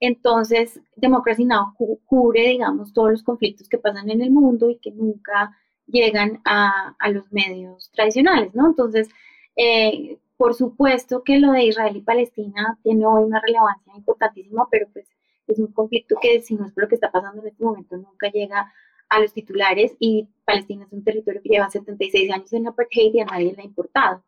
[0.00, 1.74] Entonces, Democracy Now!
[2.06, 6.96] cubre, digamos, todos los conflictos que pasan en el mundo y que nunca llegan a,
[6.98, 8.66] a los medios tradicionales, ¿no?
[8.66, 9.08] Entonces,
[9.54, 14.88] eh, por supuesto que lo de Israel y Palestina tiene hoy una relevancia importantísima, pero
[14.92, 15.06] pues
[15.52, 17.96] es un conflicto que si no es por lo que está pasando en este momento
[17.96, 18.72] nunca llega
[19.08, 23.20] a los titulares y Palestina es un territorio que lleva 76 años en apartheid y
[23.20, 24.22] a nadie le ha importado.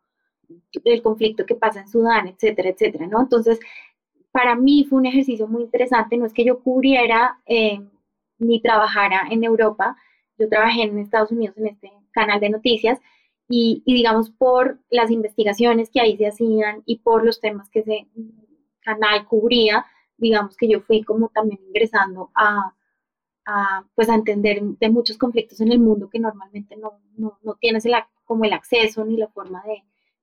[0.83, 3.21] El conflicto que pasa en Sudán, etcétera, etcétera, ¿no?
[3.21, 3.59] Entonces,
[4.31, 7.79] para mí fue un ejercicio muy interesante, no es que yo cubriera eh,
[8.39, 9.95] ni trabajara en Europa,
[10.37, 12.99] yo trabajé en Estados Unidos en este canal de noticias
[13.47, 18.07] y, digamos por las investigaciones que ahí se hacían y por los temas que ese
[18.81, 19.85] canal cubría,
[20.23, 22.73] digamos que yo fui como también ingresando a,
[23.93, 27.93] pues a entender de muchos conflictos en el mundo que normalmente no, no, tienes el,
[28.23, 29.63] como el acceso ni la forma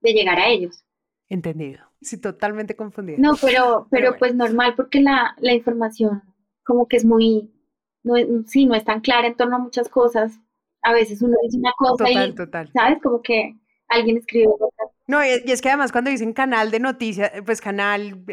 [0.01, 0.85] de, llegar a ellos.
[1.29, 1.81] Entendido.
[2.01, 3.19] Sí, totalmente confundido.
[3.21, 6.23] No, pero, pero, pues normal porque la, la, información
[6.65, 7.53] como que es muy,
[8.03, 8.15] no,
[8.47, 10.41] sí, no es tan clara en torno a muchas cosas
[10.83, 12.35] a veces uno dice una cosa y,
[12.73, 13.03] ¿sabes?
[13.03, 13.57] Como que
[13.89, 14.87] alguien escribe otra.
[15.07, 18.25] No, y es que además cuando dicen canal de noticias, pues canal,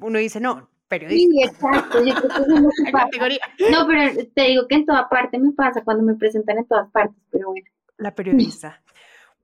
[0.00, 1.30] uno dice, no, periodista.
[1.30, 3.40] Sí, exacto, yo creo que Categoría.
[3.70, 6.90] No, pero te digo que en toda parte me pasa, cuando me presentan en todas
[6.90, 7.66] partes, pero bueno.
[7.98, 8.82] La periodista.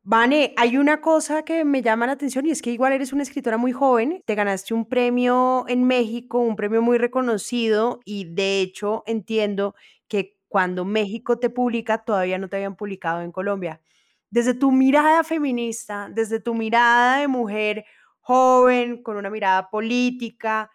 [0.06, 3.22] Vane, hay una cosa que me llama la atención y es que igual eres una
[3.22, 8.60] escritora muy joven, te ganaste un premio en México, un premio muy reconocido y de
[8.60, 9.74] hecho entiendo
[10.06, 13.80] que cuando México te publica, todavía no te habían publicado en Colombia.
[14.28, 17.86] Desde tu mirada feminista, desde tu mirada de mujer
[18.20, 20.70] joven, con una mirada política,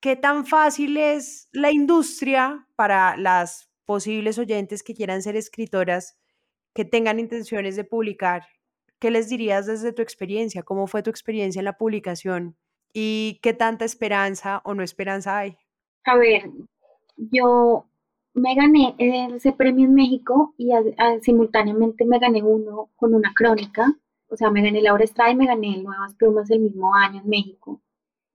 [0.00, 6.16] ¿qué tan fácil es la industria para las posibles oyentes que quieran ser escritoras,
[6.74, 8.46] que tengan intenciones de publicar?
[8.98, 10.62] ¿Qué les dirías desde tu experiencia?
[10.62, 12.56] ¿Cómo fue tu experiencia en la publicación?
[12.92, 15.56] ¿Y qué tanta esperanza o no esperanza hay?
[16.04, 16.50] A ver,
[17.16, 17.86] yo
[18.34, 20.70] me gané ese premio en México y
[21.22, 23.94] simultáneamente me gané uno con una crónica,
[24.28, 27.28] o sea, me gané Laura Estrada y me gané Nuevas Plumas el mismo año en
[27.28, 27.80] México.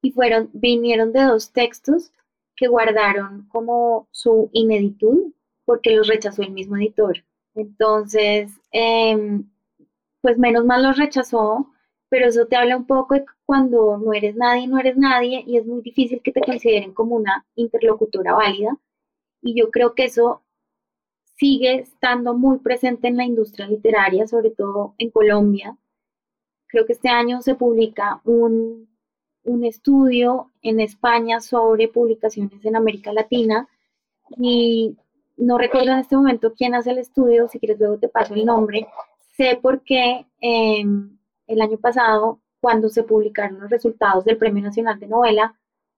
[0.03, 2.11] Y fueron, vinieron de dos textos
[2.55, 5.33] que guardaron como su ineditud
[5.65, 7.23] porque los rechazó el mismo editor.
[7.55, 9.49] Entonces, em,
[10.21, 11.71] pues menos mal los rechazó,
[12.09, 15.57] pero eso te habla un poco de cuando no eres nadie, no eres nadie y
[15.57, 18.77] es muy difícil que te consideren como una interlocutora válida
[19.41, 20.43] y yo creo que eso
[21.35, 25.77] sigue estando muy presente en la industria literaria, sobre todo en Colombia.
[26.67, 28.87] Creo que este año se publica un,
[29.63, 33.67] estudio en España sobre publicaciones en América Latina
[34.37, 34.97] y
[35.37, 38.45] no recuerdo en este momento quién hace el estudio, si quieres luego te paso el
[38.45, 38.87] nombre.
[39.35, 44.99] Sé por qué em, el año pasado, cuando se publicaron los resultados del Premio Nacional
[44.99, 45.55] de Novela,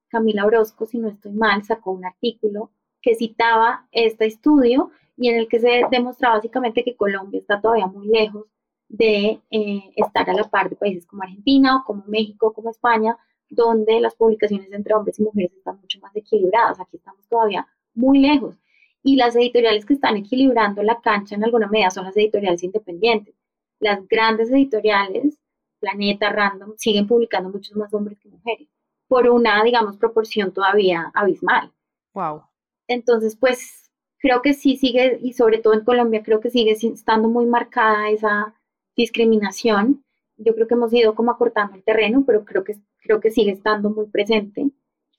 [0.07, 5.37] Camila Orozco, si no estoy mal, sacó un artículo que citaba este estudio y en
[5.37, 8.45] el que se demostraba básicamente que Colombia está todavía muy lejos
[8.87, 13.17] de eh, estar a la par de países como Argentina o como México, como España,
[13.49, 16.79] donde las publicaciones entre hombres y mujeres están mucho más equilibradas.
[16.79, 18.57] Aquí estamos todavía muy lejos.
[19.03, 23.35] Y las editoriales que están equilibrando la cancha en alguna medida son las editoriales independientes.
[23.79, 25.37] Las grandes editoriales,
[25.79, 28.67] Planeta, Random, siguen publicando muchos más hombres que mujeres,
[29.07, 31.71] por una, digamos, proporción todavía abismal.
[32.13, 32.43] Wow.
[32.87, 37.29] Entonces, pues creo que sí sigue, y sobre todo en Colombia, creo que sigue estando
[37.29, 38.55] muy marcada esa
[38.95, 40.03] discriminación.
[40.37, 43.51] Yo creo que hemos ido como acortando el terreno, pero creo que, creo que sigue
[43.51, 44.71] estando muy presente.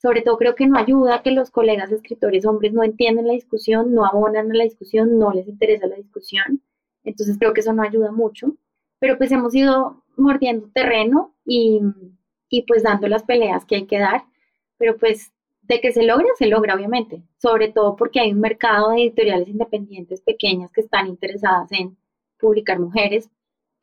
[0.02, 3.94] Sobre todo creo que no ayuda que los colegas escritores hombres no entienden la discusión,
[3.94, 6.62] no abonan a la discusión, no les interesa la discusión.
[7.04, 8.56] Entonces creo que eso no ayuda mucho.
[8.98, 11.80] Pero pues hemos ido mordiendo terreno y,
[12.50, 14.24] y pues dando las peleas que hay que dar.
[14.78, 18.90] Pero pues de que se logra, se logra, obviamente, sobre todo porque hay un mercado
[18.90, 21.96] de editoriales independientes pequeñas que están interesadas en
[22.38, 23.30] publicar mujeres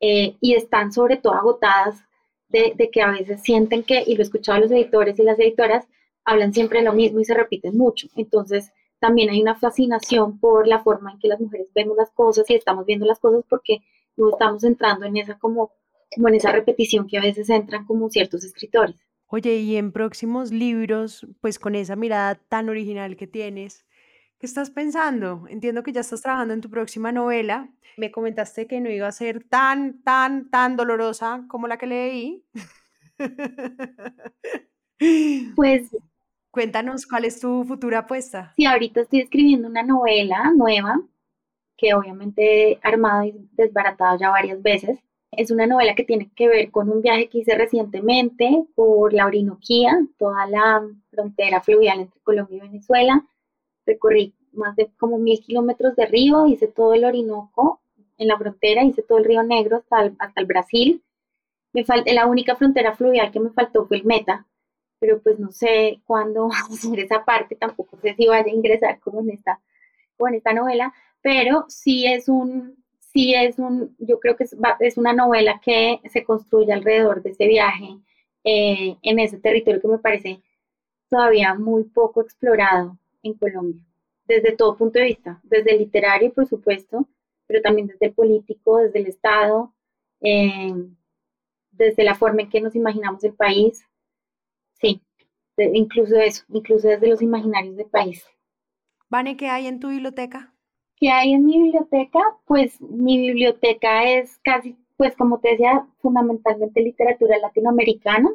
[0.00, 2.02] eh, y están sobre todo agotadas
[2.48, 5.86] de, que a veces sienten que, y lo he escuchado los editores y las editoras,
[6.24, 8.08] hablan siempre lo mismo y se repiten mucho.
[8.16, 12.48] Entonces, también hay una fascinación por la forma en que las mujeres vemos las cosas
[12.48, 13.80] y estamos viendo las cosas porque
[14.16, 15.72] no estamos entrando en esa como,
[16.14, 18.96] como en esa repetición que a veces entran como ciertos escritores.
[19.26, 23.84] Oye, y en próximos libros, pues con esa mirada tan original que tienes,
[24.44, 25.46] ¿qué estás pensando?
[25.48, 27.70] Entiendo que ya estás trabajando en tu próxima novela.
[27.96, 32.44] Me comentaste que no iba a ser tan, tan, tan dolorosa como la que leí.
[35.56, 35.90] Pues
[36.50, 38.52] cuéntanos cuál es tu futura apuesta.
[38.56, 41.00] Sí, ahorita estoy escribiendo una novela nueva
[41.76, 45.00] que obviamente he armado y desbaratado ya varias veces.
[45.32, 49.26] Es una novela que tiene que ver con un viaje que hice recientemente por la
[49.26, 53.24] Orinoquía, toda la frontera fluvial entre Colombia y Venezuela.
[53.86, 57.80] Recorrí más de como mil kilómetros de río, hice todo el Orinoco
[58.18, 61.02] en la frontera, hice todo el río Negro hasta el, hasta el Brasil.
[61.72, 64.46] Me la única frontera fluvial que me faltó fue el Meta,
[65.00, 69.20] pero pues no sé cuándo hacer esa parte, tampoco sé si vaya a ingresar como
[69.20, 69.60] en esta,
[70.16, 74.44] como esta novela, pero sí es un, sí es un, yo creo que
[74.80, 77.98] es, una novela que se construye alrededor de ese viaje
[78.44, 80.42] eh, en ese territorio que me parece
[81.08, 83.82] todavía muy poco explorado en Colombia.
[84.26, 87.06] desde todo punto de vista, desde el literario, por supuesto,
[87.46, 89.74] pero también desde el político, desde el Estado,
[90.20, 90.72] eh,
[91.72, 93.86] desde la forma en que nos imaginamos el país.
[94.80, 95.02] Sí,
[95.58, 98.24] incluso eso, incluso desde los imaginarios del país.
[99.10, 100.54] Vane, ¿qué hay en tu biblioteca?
[100.96, 102.20] ¿Qué hay en mi biblioteca?
[102.46, 108.30] Pues mi biblioteca es casi, pues como te decía, fundamentalmente literatura latinoamericana.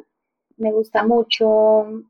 [0.56, 2.04] Me gusta mucho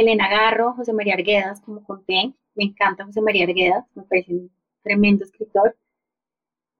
[0.00, 2.34] Elena Garro, José María Arguedas, como conté.
[2.54, 4.50] Me encanta José María Arguedas, me parece un
[4.82, 5.76] tremendo escritor.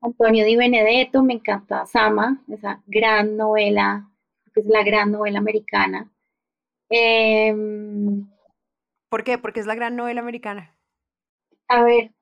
[0.02, 4.08] Antonio Di Benedetto, me encanta Sama, esa gran novela,
[4.52, 6.10] que es la gran novela americana.
[6.90, 8.28] Em,
[9.08, 9.38] ¿Por qué?
[9.38, 10.76] Porque es la gran novela americana.
[11.68, 12.12] A ver,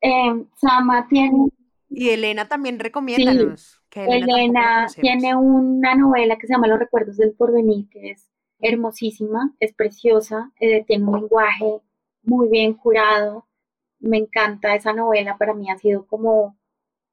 [0.00, 1.48] em, Sama tiene...
[1.90, 3.54] Y Elena también recomienda
[3.88, 8.28] que Elena, tiene una novela que se llama Los recuerdos del porvenir, que es
[8.60, 11.80] hermosísima, es preciosa, eh, tiene un lenguaje
[12.22, 13.46] muy bien curado.
[14.00, 16.56] Me encanta esa novela, para mí ha sido como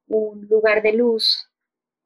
[0.07, 1.49] un lugar de luz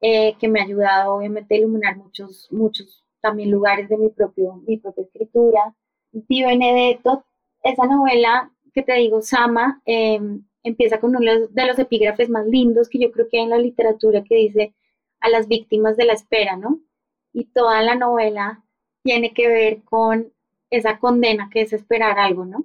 [0.00, 4.54] eh, que me ha ayudado obviamente a iluminar muchos, muchos también lugares de mi, propio,
[4.66, 5.74] mi propia escritura.
[6.12, 7.24] Di Benedetto,
[7.62, 12.88] esa novela que te digo, Sama, em, empieza con uno de los epígrafes más lindos
[12.88, 14.74] que yo creo que hay en la literatura que dice
[15.20, 16.80] a las víctimas de la espera, ¿no?
[17.32, 18.64] Y toda la novela
[19.02, 20.32] tiene que ver con
[20.70, 22.64] esa condena que es esperar algo, ¿no?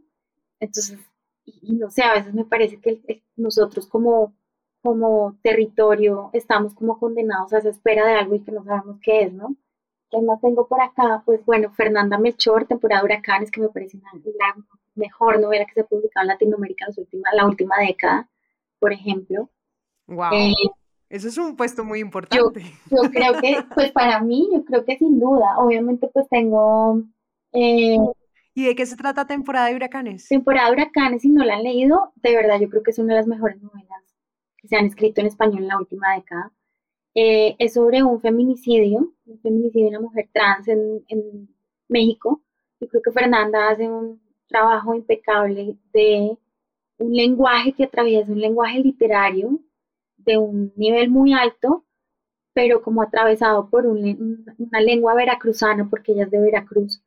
[0.59, 0.99] Entonces,
[1.45, 4.35] y, no sé, a veces me parece que nosotros como,
[4.81, 9.23] como territorio estamos como condenados a esa espera de algo y que no sabemos qué
[9.23, 9.55] es, ¿no?
[10.09, 11.23] ¿Qué más tengo por acá?
[11.25, 14.55] Pues bueno, Fernanda Melchor, temporada de huracanes, que me parece la
[14.93, 18.29] mejor novela que se ha publicado en Latinoamérica en la última década,
[18.79, 19.49] por ejemplo.
[20.07, 20.33] Wow.
[20.33, 20.53] Eh,
[21.15, 22.61] eso es un puesto muy importante.
[22.91, 27.01] Yo, creo que, pues para mí, yo creo que sin duda, obviamente pues tengo...
[27.53, 27.97] Eh,
[28.53, 30.27] ¿Y de qué se trata temporada de huracanes?
[30.27, 33.13] Temporada de huracanes, si no la han leído, de verdad yo creo que es una
[33.13, 34.03] de las mejores novelas
[34.57, 36.51] que se han escrito en español en la última década.
[37.13, 41.49] Eh, es sobre un feminicidio, un feminicidio de una mujer trans en, en
[41.87, 42.41] México.
[42.81, 46.37] Yo creo que Fernanda hace un trabajo impecable de
[46.97, 49.59] un lenguaje que atraviesa un lenguaje literario
[50.25, 51.85] de un nivel muy alto,
[52.53, 57.01] pero como atravesado por una lengua veracruzana, porque ella es de Veracruz,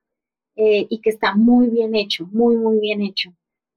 [0.57, 3.33] eh, y que está muy bien hecho, muy, muy bien hecho.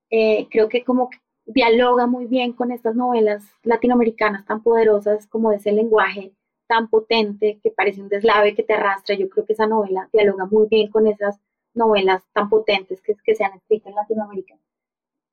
[0.09, 1.09] Eh, creo que como
[1.45, 6.33] dialoga muy bien con estas novelas latinoamericanas tan poderosas como ese lenguaje
[6.67, 9.15] tan potente que parece un deslave que te arrastra.
[9.15, 11.39] Yo creo que esa novela dialoga muy bien con esas
[11.73, 14.57] novelas tan potentes que, que se han escrito en Latinoamérica.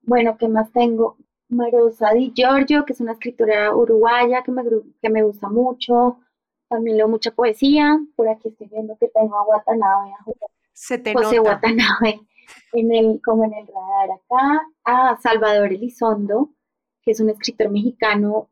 [0.02, 1.16] Bueno, ¿qué más tengo?
[1.48, 4.62] Marosa Di Giorgio, que es una escritora uruguaya que me,
[5.00, 6.18] que me gusta mucho.
[6.68, 7.98] También leo mucha poesía.
[8.16, 10.12] Por aquí estoy viendo que tengo a Watanabe,
[10.72, 12.20] Se José Watanabe,
[12.72, 14.62] en el, como en el radar acá.
[14.84, 16.50] A Salvador Elizondo,
[17.02, 18.50] que es un escritor mexicano,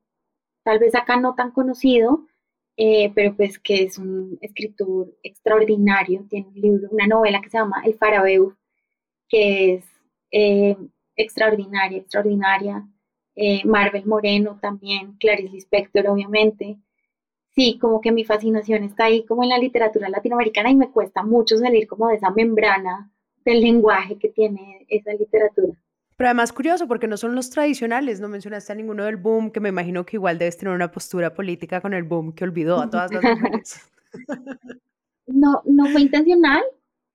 [0.64, 2.26] tal vez acá no tan conocido,
[2.76, 6.26] eh, pero pues que es un escritor extraordinario.
[6.28, 8.56] Tiene un libro, una novela que se llama El Farabeu,
[9.28, 9.85] que es
[10.30, 10.76] eh,
[11.16, 12.87] extraordinaria, extraordinaria.
[13.35, 16.79] Eh, Marvel Moreno también, Clarice Lispector obviamente.
[17.55, 21.22] Sí, como que mi fascinación está ahí como en la literatura latinoamericana y me cuesta
[21.22, 23.11] mucho salir como de esa membrana
[23.44, 25.72] del lenguaje que tiene esa literatura.
[26.16, 29.61] Pero además curioso porque no son los tradicionales, no mencionaste a ninguno del boom, que
[29.61, 32.88] me imagino que igual debes tener una postura política con el boom que olvidó a
[32.88, 33.81] todas las mujeres.
[35.26, 36.62] no, no fue intencional.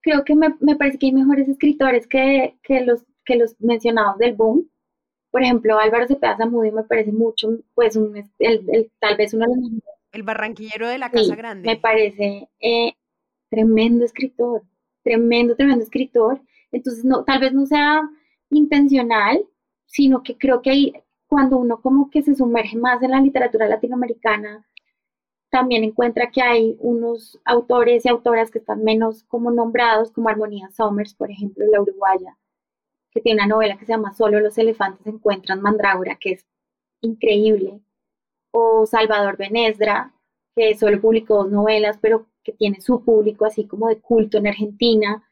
[0.02, 4.18] Creo que me, me parece que hay mejores escritores que, que los que los mencionados
[4.18, 4.70] del boom.
[5.32, 9.56] Por ejemplo, Álvaro Cepeda Zamudio me parece mucho, pues, un, el, tal vez uno de
[9.56, 9.82] los
[10.12, 11.68] El barranquillero de la Casa Grande.
[11.70, 12.94] Me parece eh,
[13.50, 14.64] tremendo escritor,
[15.04, 16.42] tremendo, tremendo escritor.
[16.72, 18.02] Entonces, no, tal vez no sea
[18.50, 19.46] intencional,
[19.86, 20.94] sino que creo que hay,
[21.28, 24.66] cuando uno como que se sumerge más en la literatura latinoamericana,
[25.52, 30.70] también encuentra que hay unos autores y autoras que están menos como nombrados, como Armonía
[30.72, 32.38] Somers, por ejemplo, la uruguaya,
[33.12, 36.45] que tiene una novela que se llama Solo los elefantes encuentran mandrágora, que es
[37.01, 37.82] increíble,
[38.51, 40.14] o Salvador Benesdra,
[40.55, 44.47] que solo publicó dos novelas, pero que tiene su público así como de culto en
[44.47, 45.24] Argentina.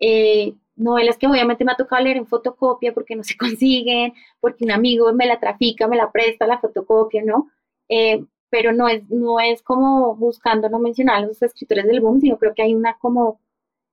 [0.00, 4.64] Eh, novelas que obviamente me ha tocado leer en fotocopia porque no se consiguen, porque
[4.64, 7.50] un amigo me la trafica, me la presta la fotocopia, ¿no?
[7.88, 12.20] Eh, pero no es, no es como buscando no mencionar a los escritores del boom,
[12.20, 13.40] sino creo que hay una como,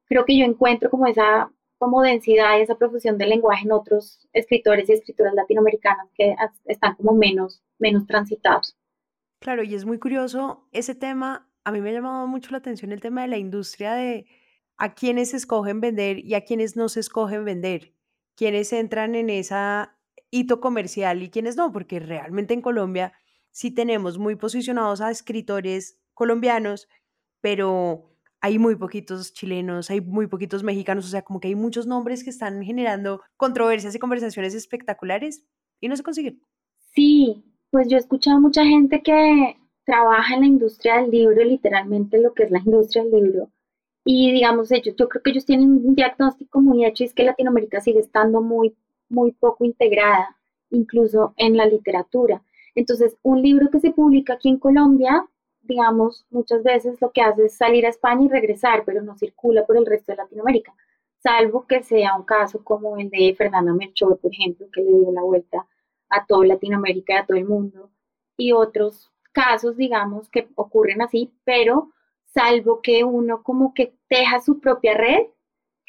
[0.06, 1.52] creo que yo encuentro como esa
[1.84, 6.96] como densidad y esa profusión del lenguaje en otros escritores y escritoras latinoamericanas que están
[6.96, 8.78] como menos, menos transitados.
[9.40, 11.52] Claro, y es muy curioso ese tema.
[11.66, 14.26] A mí me ha llamado mucho la atención el tema de la industria de
[14.78, 17.94] a quienes escogen vender y a quienes no se escogen vender.
[18.38, 19.98] Quienes entran en esa
[20.32, 23.12] hito comercial y quiénes no, porque realmente en Colombia
[23.52, 26.88] sí tenemos muy posicionados a escritores colombianos,
[27.42, 28.13] pero
[28.44, 32.26] hay muy poquitos chilenos, hay muy poquitos mexicanos, o sea, como que hay muchos nombres
[32.26, 35.46] que están generando controversias y conversaciones espectaculares
[35.80, 36.42] y no se consiguen.
[36.94, 37.42] Sí,
[37.72, 42.34] pues yo he escuchado mucha gente que trabaja en la industria del libro, literalmente lo
[42.34, 43.50] que es la industria del libro.
[44.04, 47.80] Y digamos, ellos, yo creo que ellos tienen un diagnóstico muy hecho es que Latinoamérica
[47.80, 48.76] sigue estando muy,
[49.08, 50.36] muy poco integrada,
[50.70, 52.44] incluso en la literatura.
[52.76, 55.26] Entonces, un libro que se publica aquí en Colombia,
[55.64, 59.66] digamos, muchas veces lo que hace es salir a España y regresar, pero no circula
[59.66, 60.74] por el resto de Latinoamérica,
[61.20, 65.12] salvo que sea un caso como el de Fernanda Melchor, por ejemplo, que le dio
[65.12, 65.66] la vuelta
[66.10, 67.90] a toda Latinoamérica, a todo el mundo,
[68.38, 71.92] y otros casos, digamos, que ocurren así, pero
[72.26, 75.28] salvo que uno como que teja su propia red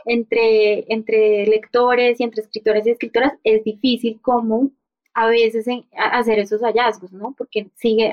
[0.07, 4.70] entre, entre lectores y entre escritores y escritoras, es difícil como
[5.15, 7.35] a veces hacer esos hallazgos, ¿no?
[7.39, 8.12] Porque sigue,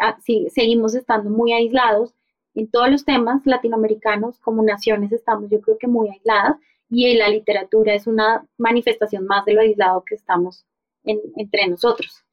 [0.50, 2.14] seguimos estando muy aislados
[2.54, 6.58] en todos los temas latinoamericanos, como naciones estamos yo creo que muy aisladas
[6.90, 10.66] y la literatura es una manifestación más de lo aislado que estamos
[11.04, 12.24] entre nosotros.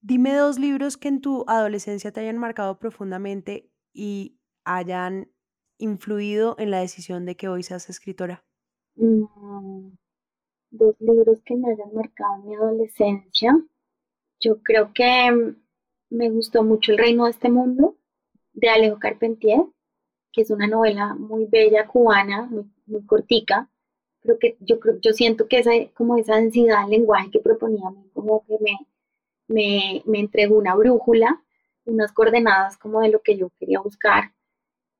[0.00, 5.30] Dime dos libros que en tu adolescencia te hayan marcado profundamente y hayan
[5.78, 8.44] influido en la decisión de que hoy seas escritora.
[8.96, 9.90] Mm,
[10.70, 13.54] dos libros que me hayan marcado en mi adolescencia.
[14.46, 15.54] Yo creo que
[16.08, 17.96] me gustó mucho El reino de este mundo
[18.52, 19.60] de Alejo Carpentier,
[20.32, 23.68] que es una novela muy bella cubana, muy, muy cortica.
[24.20, 27.92] Creo que yo creo, yo siento que esa como esa densidad del lenguaje que proponía
[28.14, 28.78] como que me
[29.48, 31.42] me, entregó una brújula,
[31.84, 34.32] unas coordenadas como de lo que yo quería buscar,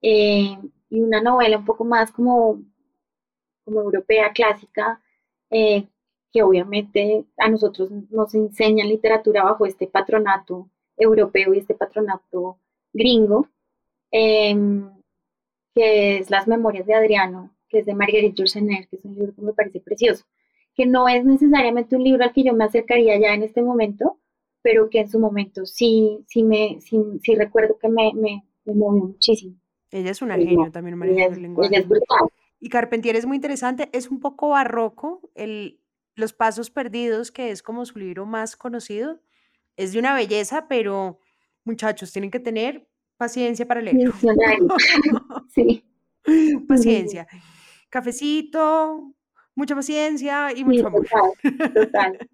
[0.03, 0.59] eh,
[0.90, 2.62] y una novela un poco más como,
[3.64, 5.01] como europea, clásica,
[5.51, 5.88] eh,
[6.37, 12.59] que obviamente a nosotros nos enseñan literatura bajo este patronato europeo y este patronato
[12.93, 13.49] gringo,
[14.11, 14.91] em,
[15.74, 19.34] que es Las Memorias de Adriano, que es de Marguerite Yourcenar, que es un libro
[19.34, 20.26] que me parece precioso,
[20.74, 24.18] que no es necesariamente un libro al que yo me acercaría ya en este momento,
[24.61, 28.74] pero que en su momento sí, sí, me, sí, sí recuerdo que me, me, me,
[28.74, 29.57] movió muchísimo.
[29.91, 31.70] Ella es una genio también manejando el lenguaje.
[31.70, 32.28] Ella es brutal.
[32.61, 35.80] Y Carpentier es muy interesante, es un poco barroco, el,
[36.17, 39.21] Los Pasos Perdidos, que es como su libro más conocido,
[39.77, 41.21] es de una belleza, pero
[41.64, 43.97] muchachos, tienen que tener paciencia para leer.
[45.55, 45.85] Sí.
[46.67, 47.29] Paciencia.
[47.89, 49.14] Cafecito,
[49.55, 51.07] mucha paciencia y mucho amor.
[51.07, 52.29] Total, total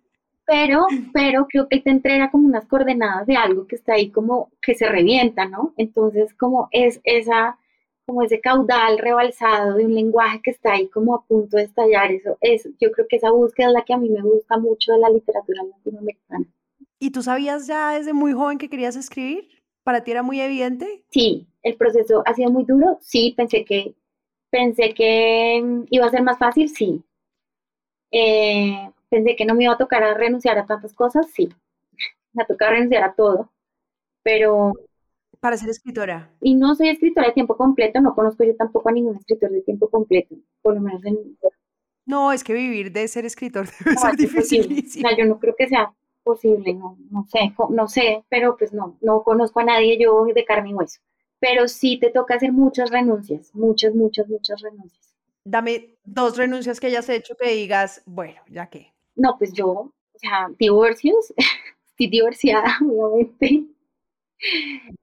[0.47, 4.51] pero, pero creo que te entrega como unas coordenadas de algo que está ahí como
[4.61, 5.73] que se revienta, ¿no?
[5.77, 7.59] Entonces, como es esa,
[8.07, 12.13] como ese caudal rebalsado de un lenguaje que está ahí como a punto de estallar,
[12.13, 14.93] eso es, yo creo que esa búsqueda es la que a mí me gusta mucho
[14.93, 16.47] de la literatura latinoamericana.
[16.99, 19.49] ¿Y tú sabías ya desde muy joven que querías escribir?
[19.85, 21.05] ¿Para ti era muy evidente?
[21.11, 23.95] Sí, el proceso ha sido muy duro, sí, pensé que,
[24.51, 27.03] pensé que iba a ser más fácil, sí.
[28.11, 31.51] Eh, Pensé que no me iba a tocar a renunciar a tantas cosas, sí.
[32.33, 33.51] Me ha tocado renunciar a todo,
[34.23, 34.73] pero...
[35.43, 36.31] Para ser escritora.
[36.41, 39.63] Y no soy escritora de tiempo completo, no conozco yo tampoco a ningún escritor de
[39.63, 41.19] tiempo completo, por lo menos en...
[42.07, 44.17] No, es que vivir de ser escritor debe ser
[44.69, 45.05] difícil.
[45.19, 49.25] yo no creo que sea posible, no, no sé, no sé, pero pues no, no
[49.25, 51.01] conozco a nadie yo de carne y hueso.
[51.41, 55.13] Pero sí te toca hacer muchas renuncias, muchas, muchas, muchas renuncias.
[55.43, 58.93] Dame dos renuncias que hayas hecho que digas, bueno, ya que.
[59.17, 61.35] No, pues yo, o sea, divorcios,
[61.89, 63.65] estoy divorciada, obviamente.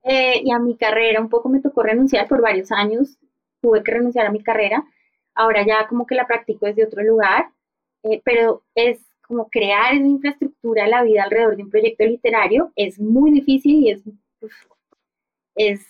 [0.04, 3.18] Eh, y a mi carrera un poco me tocó renunciar por varios años,
[3.62, 4.86] tuve que renunciar a mi carrera.
[5.36, 7.52] Ahora ya como que la practico desde otro lugar,
[8.04, 12.72] eh, pero es como crear esa infraestructura de la vida alrededor de un proyecto literario
[12.76, 14.02] es muy difícil y es,
[15.56, 15.86] es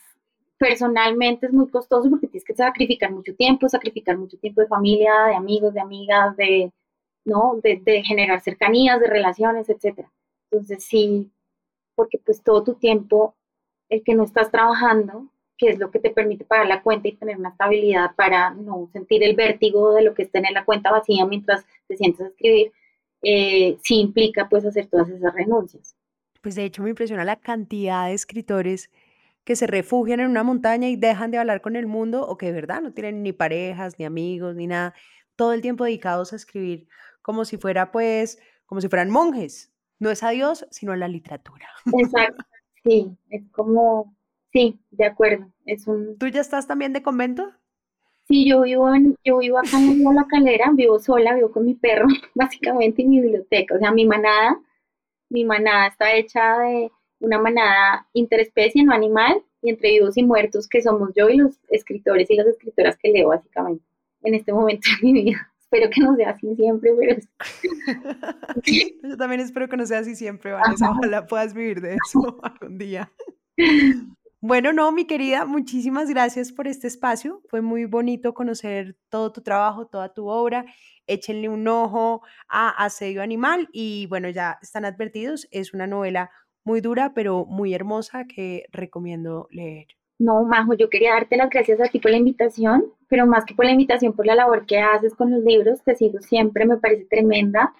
[0.57, 5.13] personalmente es muy costoso porque tienes que sacrificar mucho tiempo, sacrificar mucho tiempo de familia,
[5.29, 6.71] de amigos, de amigas, de,
[7.25, 7.59] ¿no?
[7.63, 10.11] De, generar cercanías, de relaciones, etcétera.
[10.51, 11.31] Entonces sí,
[11.95, 13.35] porque pues todo tu tiempo,
[13.89, 15.27] el que no estás trabajando,
[15.57, 18.89] que es lo que te permite pagar la cuenta y tener una estabilidad para no
[18.93, 22.29] sentir el vértigo de lo que es tener la cuenta vacía mientras te sientes a
[22.29, 22.71] escribir,
[23.21, 25.95] eh, sí implica pues hacer todas esas renuncias.
[26.41, 28.89] Pues de hecho me impresiona la cantidad de escritores
[29.43, 32.47] que se refugian en una montaña y dejan de hablar con el mundo o que
[32.47, 34.93] de verdad no tienen ni parejas, ni amigos, ni nada,
[35.35, 36.87] todo el tiempo dedicados a escribir
[37.21, 39.73] como si fuera pues, como si fueran monjes.
[39.97, 41.67] No es a Dios, sino a la literatura.
[41.85, 42.45] Exacto,
[42.89, 44.15] sí, es como,
[44.51, 45.47] sí, de acuerdo.
[45.65, 46.17] Es un...
[46.17, 47.51] ¿Tú ya estás también de convento?
[48.27, 51.75] Sí, yo vivo, en, yo vivo acá en la calera, vivo sola, vivo con mi
[51.75, 54.59] perro, básicamente, en mi biblioteca, o sea, mi manada
[55.29, 60.67] mi manada está hecha de una manada interespecie, no animal, y entre vivos y muertos,
[60.67, 63.83] que somos yo y los escritores y las escritoras que leo, básicamente,
[64.23, 65.48] en este momento de mi vida.
[65.71, 67.21] Espero que no sea así siempre, pero...
[69.03, 70.89] Yo también espero que no sea así siempre, Vanessa.
[70.89, 73.11] Ojalá puedas vivir de eso algún día.
[74.41, 77.43] Bueno, no, mi querida, muchísimas gracias por este espacio.
[77.49, 80.65] Fue muy bonito conocer todo tu trabajo, toda tu obra.
[81.05, 85.47] Échenle un ojo a Asedio Animal y bueno, ya están advertidos.
[85.51, 86.31] Es una novela
[86.63, 89.98] muy dura, pero muy hermosa que recomiendo leer.
[90.19, 93.55] No, Majo, yo quería darte las gracias a ti por la invitación, pero más que
[93.55, 96.77] por la invitación, por la labor que haces con los libros, te sigo siempre, me
[96.77, 97.73] parece tremenda,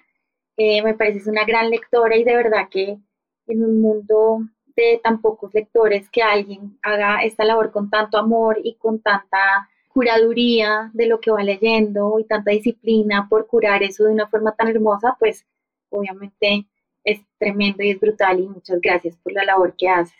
[0.56, 2.98] eh, me pareces una gran lectora y de verdad que
[3.46, 4.40] en un mundo
[4.76, 9.68] de tan pocos lectores que alguien haga esta labor con tanto amor y con tanta
[9.88, 14.52] curaduría de lo que va leyendo y tanta disciplina por curar eso de una forma
[14.56, 15.46] tan hermosa, pues
[15.90, 16.66] obviamente
[17.04, 20.19] es tremendo y es brutal y muchas gracias por la labor que haces.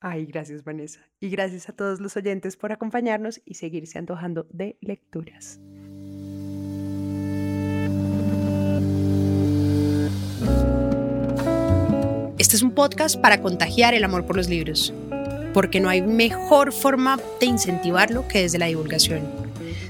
[0.00, 1.00] Ay, gracias Vanessa.
[1.20, 5.60] Y gracias a todos los oyentes por acompañarnos y seguirse antojando de lecturas.
[12.38, 14.94] Este es un podcast para contagiar el amor por los libros,
[15.52, 19.22] porque no hay mejor forma de incentivarlo que desde la divulgación.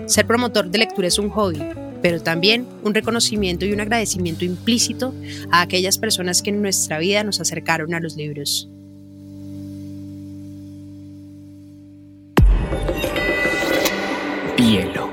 [0.06, 1.62] Ser promotor de lectura es un hobby,
[2.00, 5.14] pero también un reconocimiento y un agradecimiento implícito
[5.50, 8.70] a aquellas personas que en nuestra vida nos acercaron a los libros.
[14.68, 15.07] Hielo.